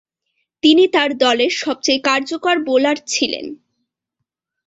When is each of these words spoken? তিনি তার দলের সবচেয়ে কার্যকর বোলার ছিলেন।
তিনি 0.63 0.83
তার 0.87 1.09
দলের 1.17 1.51
সবচেয়ে 1.63 1.99
কার্যকর 1.99 2.55
বোলার 2.67 2.97
ছিলেন। 3.07 3.45